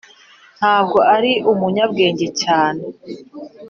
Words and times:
ntabwo 0.57 0.97
ari 1.15 1.31
umunyabwenge 1.51 2.27
cyane. 2.41 2.83